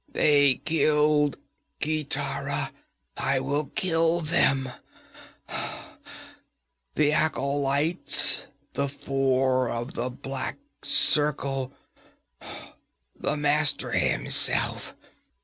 [0.11, 1.37] They killed
[1.79, 2.71] Gitara;
[3.17, 4.71] I will kill them
[6.95, 11.71] the acolytes, the Four of the Black Circle,
[13.15, 14.95] the Master himself!